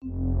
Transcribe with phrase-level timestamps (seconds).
[0.00, 0.37] you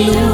[0.00, 0.29] Hallelujah.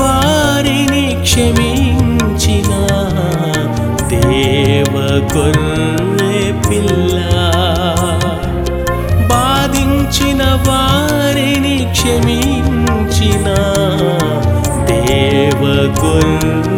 [0.00, 2.72] వారిని క్షమించిన
[4.10, 4.94] దేవ
[5.34, 7.16] గొర్రె పిల్ల.
[9.30, 13.46] బాధించిన వారిని క్షమించిన
[14.88, 15.62] దేవ
[16.02, 16.77] గొర్రె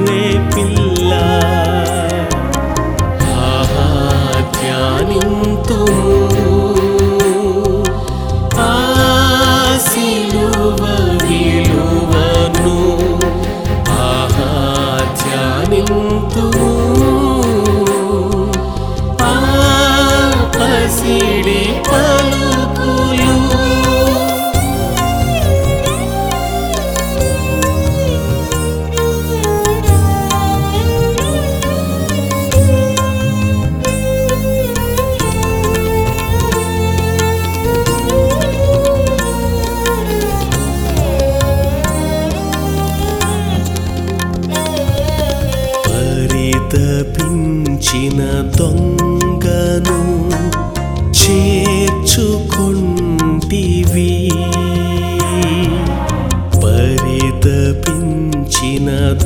[56.62, 57.28] పరితపించిన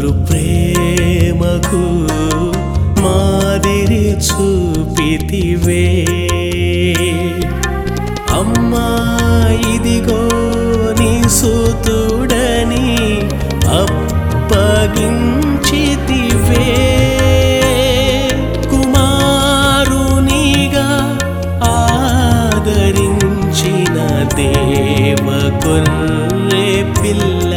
[0.00, 1.80] మాతృప్రేమకు
[3.02, 5.84] మాదిరి చూపితివే.
[8.38, 8.86] అమ్మా
[9.72, 10.22] ఇదిగో
[11.00, 12.86] నీ సూతుడని
[13.80, 14.64] అప్పగించితివే.
[18.70, 20.88] కుమారునిగా
[21.74, 23.96] ఆదరించిన
[24.36, 25.26] దేవ
[27.02, 27.49] పిల్ల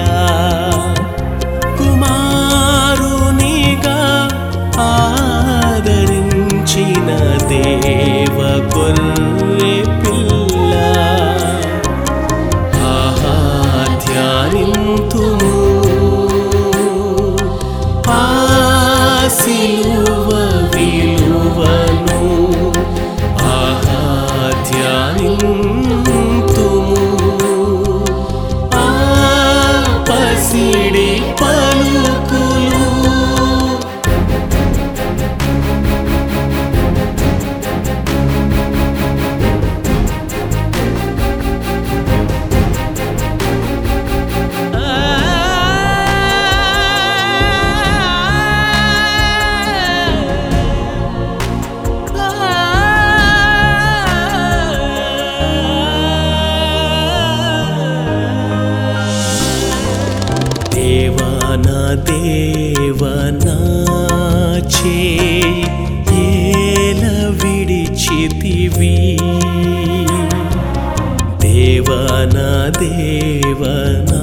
[73.03, 74.21] దేవనా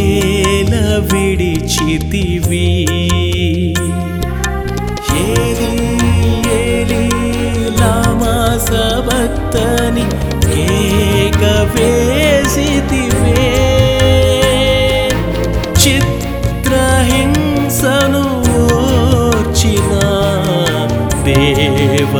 [0.00, 0.72] ఏల
[1.10, 2.66] విడిచితివి?
[5.22, 5.70] ఏలి
[6.58, 7.02] ఏలి
[7.80, 8.34] లామా
[8.66, 10.06] సబక్తని
[10.46, 11.42] కేక
[16.86, 18.24] చిత్రహింసను
[18.62, 19.92] ఓర్చిన
[21.26, 22.14] దేవ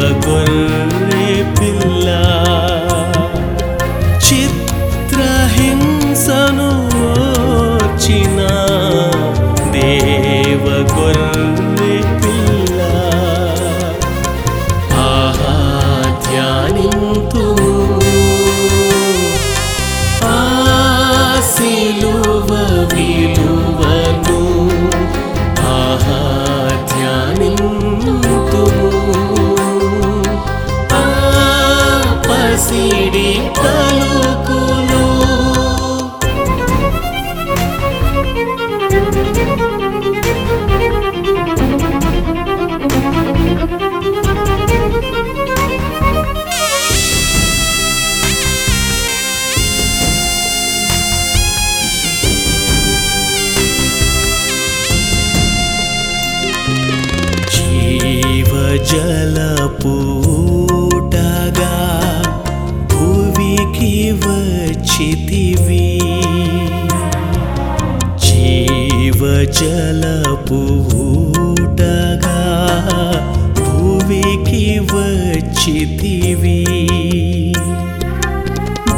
[75.66, 76.58] వచ్చితివి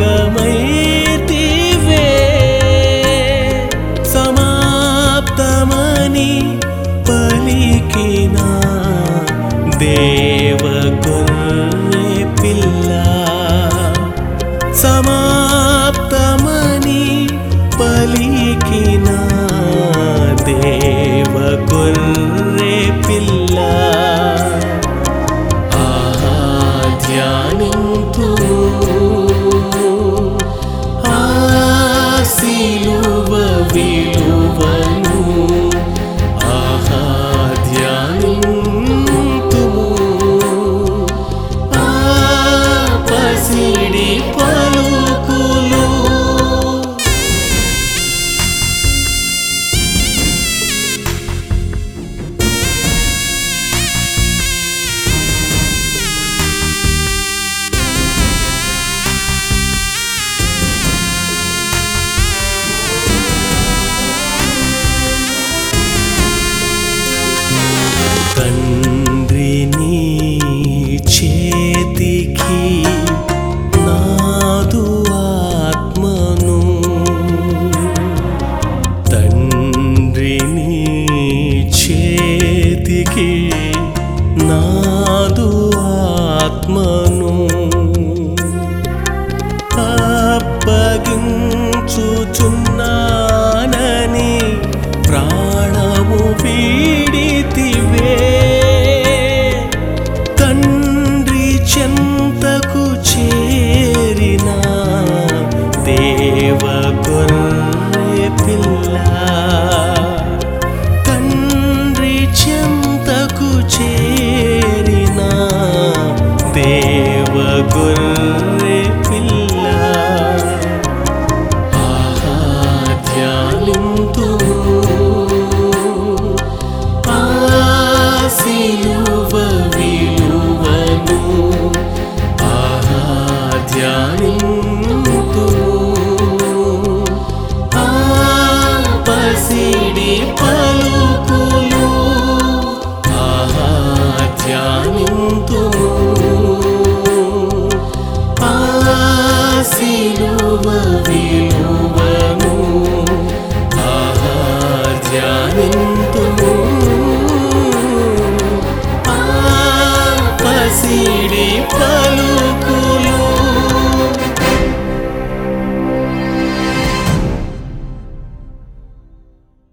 [95.09, 95.38] പ്രാ